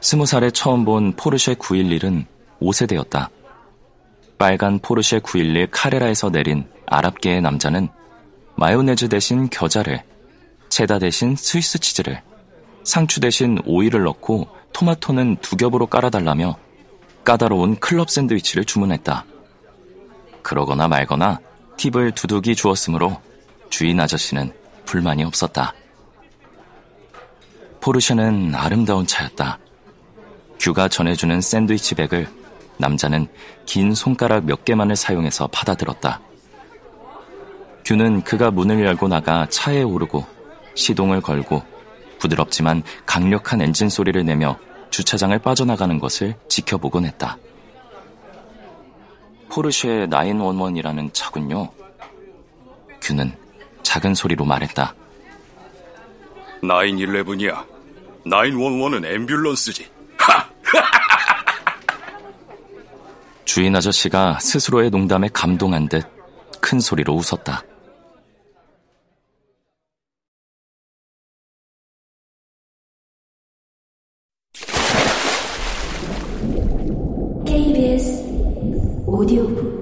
스무 0.00 0.24
살에 0.24 0.50
처음 0.50 0.84
본 0.84 1.12
포르쉐 1.12 1.54
911은 1.54 2.24
5세대였다. 2.60 3.28
빨간 4.38 4.78
포르쉐 4.78 5.20
911 5.20 5.70
카레라에서 5.70 6.30
내린 6.30 6.66
아랍계의 6.86 7.42
남자는 7.42 7.88
마요네즈 8.56 9.08
대신 9.10 9.50
겨자를, 9.50 10.02
체다 10.70 10.98
대신 10.98 11.36
스위스 11.36 11.78
치즈를, 11.78 12.22
상추 12.82 13.20
대신 13.20 13.58
오이를 13.66 14.02
넣고 14.04 14.48
토마토는 14.72 15.36
두 15.42 15.56
겹으로 15.56 15.86
깔아달라며 15.86 16.56
까다로운 17.24 17.76
클럽 17.76 18.08
샌드위치를 18.08 18.64
주문했다. 18.64 19.26
그러거나 20.42 20.88
말거나 20.88 21.40
팁을 21.76 22.12
두둑이 22.12 22.54
주었으므로 22.54 23.20
주인 23.68 24.00
아저씨는 24.00 24.52
불만이 24.86 25.24
없었다. 25.24 25.74
포르쉐는 27.80 28.54
아름다운 28.54 29.06
차였다. 29.06 29.58
규가 30.60 30.88
전해주는 30.88 31.40
샌드위치 31.40 31.94
백을 31.94 32.28
남자는 32.76 33.28
긴 33.64 33.94
손가락 33.94 34.44
몇 34.44 34.64
개만을 34.64 34.94
사용해서 34.94 35.46
받아들었다. 35.46 36.20
규는 37.84 38.22
그가 38.22 38.50
문을 38.50 38.84
열고 38.84 39.08
나가 39.08 39.46
차에 39.48 39.82
오르고 39.82 40.24
시동을 40.74 41.22
걸고 41.22 41.62
부드럽지만 42.18 42.82
강력한 43.06 43.62
엔진 43.62 43.88
소리를 43.88 44.22
내며 44.22 44.58
주차장을 44.90 45.36
빠져나가는 45.38 45.98
것을 45.98 46.36
지켜보곤 46.48 47.06
했다. 47.06 47.38
포르쉐 49.48 50.06
911이라는 50.08 51.12
차군요. 51.14 51.70
규는 53.00 53.34
작은 53.82 54.14
소리로 54.14 54.44
말했다. 54.44 54.94
911이야. 56.62 57.64
911은 58.26 59.26
앰뷸런스지. 59.26 59.99
주인 63.52 63.74
아저씨가 63.74 64.38
스스로의 64.38 64.90
농담에 64.90 65.28
감동한 65.32 65.88
듯 65.88 66.20
큰 66.60 66.78
소리로 66.78 67.14
웃었다. 67.14 67.62
KBS 77.46 78.22
오디오북 79.06 79.80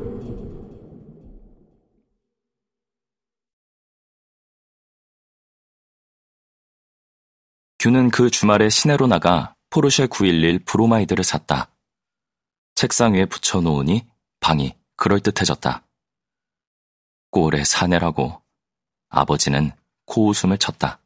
규는 7.81 8.11
그 8.11 8.31
주말에 8.31 8.69
시내로 8.69 9.07
나가 9.07 9.55
포르쉐 9.71 10.07
911 10.07 10.61
브로마이드를 10.65 11.23
샀다. 11.23 11.71
책상 12.79 13.15
위에 13.15 13.25
붙여놓으니 13.25 14.07
방이 14.39 14.77
그럴듯해졌다. 14.95 15.85
꼴에 17.33 17.65
사내라고 17.65 18.41
아버지는 19.09 19.73
코웃음을 20.05 20.59
쳤다. 20.59 21.01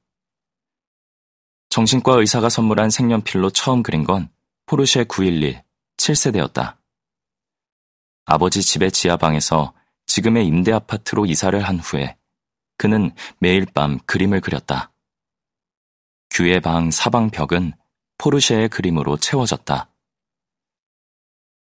정신과 1.71 2.17
의사가 2.17 2.51
선물한 2.51 2.91
색연필로 2.91 3.49
처음 3.53 3.83
그린 3.83 4.05
건 4.05 4.29
포르쉐 4.67 5.05
911 5.05 5.63
7세대였다. 5.97 6.77
아버지 8.27 8.61
집의 8.61 8.93
지하방에서 8.93 9.73
지금의 10.05 10.47
임대 10.47 10.73
아파트로 10.73 11.25
이사를 11.25 11.59
한 11.59 11.79
후에 11.79 12.19
그는 12.77 13.15
매일 13.39 13.65
밤 13.65 13.99
그림을 14.01 14.43
그렸다. 14.43 14.93
규의 16.29 16.61
방 16.61 16.91
사방 16.91 17.31
벽은 17.31 17.73
포르쉐의 18.19 18.69
그림으로 18.69 19.17
채워졌다. 19.17 19.89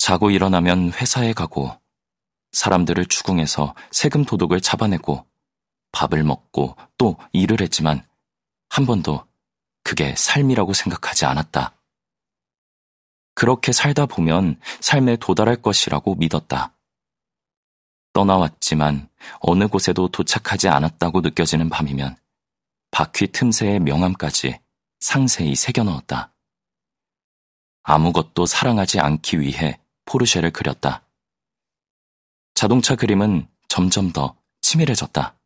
자고 0.07 0.31
일어나면 0.31 0.93
회사에 0.93 1.33
가고 1.33 1.77
사람들을 2.53 3.07
추궁해서 3.07 3.75
세금 3.91 4.25
도둑을 4.25 4.61
잡아내고 4.61 5.27
밥을 5.91 6.23
먹고 6.23 6.77
또 6.97 7.17
일을 7.33 7.61
했지만 7.61 8.07
한 8.69 8.87
번도 8.87 9.27
그게 9.83 10.15
삶이라고 10.17 10.75
생각하지 10.75 11.25
않았다. 11.25 11.75
그렇게 13.35 13.73
살다 13.73 14.07
보면 14.07 14.61
삶에 14.81 15.17
도달할 15.17 15.57
것이라고 15.57 16.15
믿었다. 16.15 16.73
떠나왔지만 18.13 19.09
어느 19.41 19.67
곳에도 19.67 20.07
도착하지 20.07 20.69
않았다고 20.69 21.21
느껴지는 21.21 21.69
밤이면 21.69 22.17
바퀴 22.93 23.27
틈새의 23.27 23.81
명암까지 23.81 24.61
상세히 25.01 25.57
새겨 25.57 25.83
넣었다. 25.83 26.33
아무것도 27.83 28.47
사랑하지 28.47 29.01
않기 29.01 29.41
위해 29.41 29.81
포르쉐를 30.07 30.51
그렸다. 30.51 31.07
자동차 32.55 32.97
그림은 32.97 33.49
점점 33.69 34.13
더 34.13 34.37
치밀해졌다. 34.63 35.37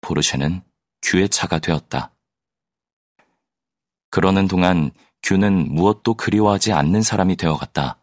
포르쉐는 0.00 0.62
규의 1.02 1.28
차가 1.28 1.58
되었다. 1.58 2.14
그러는 4.10 4.46
동안 4.46 4.92
규는 5.22 5.74
무엇도 5.74 6.14
그리워하지 6.14 6.72
않는 6.72 7.02
사람이 7.02 7.36
되어갔다. 7.36 7.98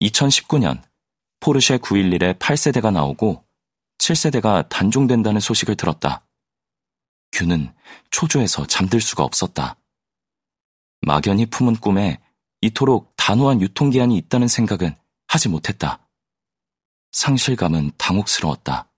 2019년 0.00 0.82
포르쉐 1.40 1.78
911의 1.78 2.38
8세대가 2.38 2.92
나오고 2.92 3.44
7세대가 3.98 4.68
단종된다는 4.68 5.40
소식을 5.40 5.76
들었다. 5.76 6.26
규는 7.32 7.72
초조해서 8.10 8.66
잠들 8.66 9.00
수가 9.00 9.24
없었다. 9.24 9.76
막연히 11.00 11.46
품은 11.46 11.76
꿈에 11.76 12.20
이토록 12.60 13.11
단호한 13.22 13.60
유통기한이 13.60 14.16
있다는 14.16 14.48
생각은 14.48 14.96
하지 15.28 15.48
못했다. 15.48 16.08
상실감은 17.12 17.92
당혹스러웠다. 17.96 18.90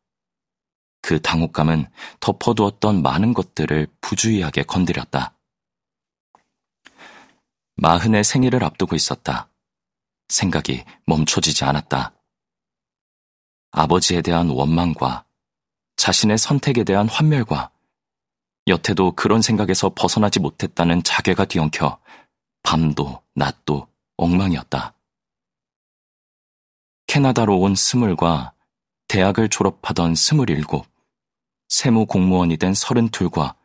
그 1.02 1.20
당혹감은 1.20 1.90
덮어두었던 2.20 3.02
많은 3.02 3.34
것들을 3.34 3.86
부주의하게 4.00 4.62
건드렸다. 4.62 5.36
마흔의 7.76 8.24
생일을 8.24 8.64
앞두고 8.64 8.96
있었다. 8.96 9.50
생각이 10.28 10.84
멈춰지지 11.04 11.64
않았다. 11.64 12.14
아버지에 13.72 14.22
대한 14.22 14.48
원망과 14.48 15.26
자신의 15.96 16.38
선택에 16.38 16.84
대한 16.84 17.10
환멸과 17.10 17.72
여태도 18.68 19.16
그런 19.16 19.42
생각에서 19.42 19.92
벗어나지 19.94 20.40
못했다는 20.40 21.02
자괴가 21.02 21.44
뒤엉켜 21.44 22.00
밤도 22.62 23.22
낮도 23.34 23.93
엉망이었다. 24.16 24.94
캐나다로 27.06 27.58
온 27.60 27.74
스물과 27.74 28.54
대학을 29.08 29.48
졸업하던 29.48 30.14
스물일곱, 30.14 30.86
세무 31.68 32.06
공무원이 32.06 32.56
된 32.56 32.74
서른둘과 32.74 33.56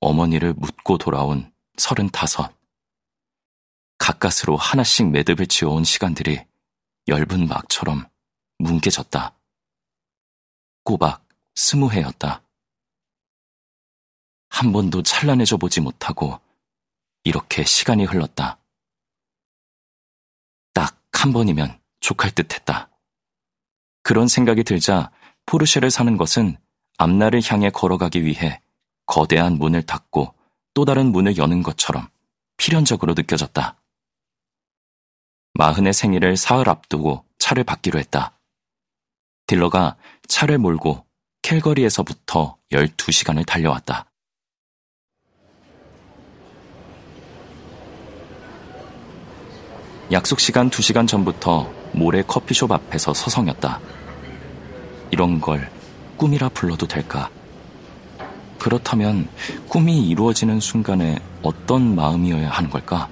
어머니를 0.00 0.54
묻고 0.54 0.98
돌아온 0.98 1.52
서른다섯. 1.76 2.52
가까스로 3.98 4.56
하나씩 4.56 5.10
매듭을 5.10 5.46
지어온 5.46 5.84
시간들이 5.84 6.44
엷은 7.06 7.46
막처럼 7.46 8.08
뭉개졌다. 8.58 9.38
꼬박 10.84 11.24
스무 11.54 11.92
해였다. 11.92 12.42
한 14.48 14.72
번도 14.72 15.02
찬란해져 15.02 15.56
보지 15.56 15.80
못하고 15.80 16.40
이렇게 17.24 17.64
시간이 17.64 18.04
흘렀다. 18.04 18.61
딱 21.22 21.26
한 21.26 21.32
번이면 21.32 21.78
족할 22.00 22.32
듯 22.32 22.52
했다. 22.52 22.90
그런 24.02 24.26
생각이 24.26 24.64
들자 24.64 25.12
포르쉐를 25.46 25.88
사는 25.88 26.16
것은 26.16 26.56
앞날을 26.98 27.40
향해 27.48 27.70
걸어가기 27.70 28.24
위해 28.24 28.60
거대한 29.06 29.52
문을 29.52 29.82
닫고 29.82 30.34
또 30.74 30.84
다른 30.84 31.12
문을 31.12 31.36
여는 31.36 31.62
것처럼 31.62 32.08
필연적으로 32.56 33.14
느껴졌다. 33.14 33.80
마흔의 35.54 35.92
생일을 35.92 36.36
사흘 36.36 36.68
앞두고 36.68 37.24
차를 37.38 37.62
받기로 37.62 38.00
했다. 38.00 38.36
딜러가 39.46 39.96
차를 40.26 40.58
몰고 40.58 41.06
캘거리에서부터 41.42 42.58
12시간을 42.72 43.46
달려왔다. 43.46 44.11
약속 50.12 50.40
시간 50.40 50.68
2시간 50.68 51.08
전부터 51.08 51.72
모래 51.92 52.22
커피숍 52.22 52.70
앞에서 52.70 53.14
서성였다. 53.14 53.80
이런 55.10 55.40
걸 55.40 55.70
꿈이라 56.18 56.50
불러도 56.50 56.86
될까? 56.86 57.30
그렇다면 58.58 59.26
꿈이 59.68 60.06
이루어지는 60.10 60.60
순간에 60.60 61.18
어떤 61.40 61.94
마음이어야 61.94 62.50
하는 62.50 62.68
걸까? 62.68 63.08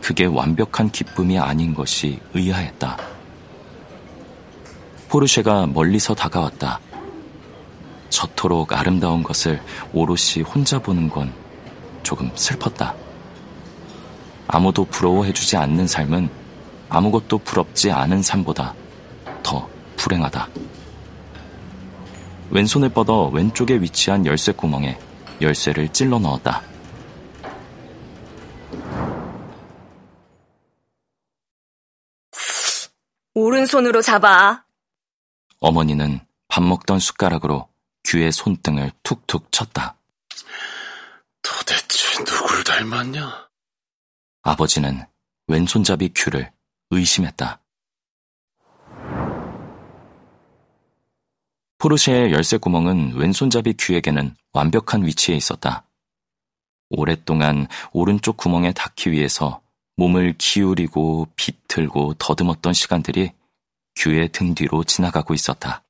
그게 0.00 0.26
완벽한 0.26 0.92
기쁨이 0.92 1.40
아닌 1.40 1.74
것이 1.74 2.20
의아했다. 2.34 2.96
포르쉐가 5.08 5.66
멀리서 5.66 6.14
다가왔다. 6.14 6.78
저토록 8.10 8.72
아름다운 8.72 9.24
것을 9.24 9.60
오롯이 9.92 10.44
혼자 10.46 10.78
보는 10.78 11.08
건 11.08 11.32
조금 12.04 12.30
슬펐다. 12.36 13.03
아무도 14.46 14.84
부러워해주지 14.84 15.56
않는 15.56 15.86
삶은 15.86 16.28
아무것도 16.88 17.38
부럽지 17.38 17.90
않은 17.90 18.22
삶보다 18.22 18.74
더 19.42 19.68
불행하다. 19.96 20.48
왼손을 22.50 22.90
뻗어 22.90 23.28
왼쪽에 23.28 23.76
위치한 23.76 24.26
열쇠 24.26 24.52
구멍에 24.52 24.98
열쇠를 25.40 25.92
찔러 25.92 26.18
넣었다. 26.18 26.62
오른손으로 33.34 34.00
잡아. 34.00 34.64
어머니는 35.58 36.20
밥 36.46 36.62
먹던 36.62 37.00
숟가락으로 37.00 37.68
규의 38.04 38.30
손등을 38.30 38.92
툭툭 39.02 39.50
쳤다. 39.50 39.96
도대체 41.42 42.22
누굴 42.24 42.62
닮았냐? 42.62 43.48
아버지는 44.46 45.06
왼손잡이 45.48 46.10
규를 46.14 46.52
의심했다. 46.90 47.62
포르쉐의 51.78 52.32
열쇠 52.32 52.58
구멍은 52.58 53.14
왼손잡이 53.14 53.74
규에게는 53.78 54.36
완벽한 54.52 55.06
위치에 55.06 55.34
있었다. 55.34 55.86
오랫동안 56.90 57.68
오른쪽 57.92 58.36
구멍에 58.36 58.72
닿기 58.72 59.12
위해서 59.12 59.62
몸을 59.96 60.34
기울이고 60.36 61.28
비틀고 61.36 62.14
더듬었던 62.14 62.74
시간들이 62.74 63.32
규의 63.96 64.28
등 64.28 64.54
뒤로 64.54 64.84
지나가고 64.84 65.32
있었다. 65.32 65.84